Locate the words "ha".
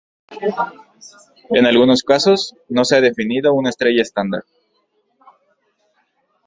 2.95-3.01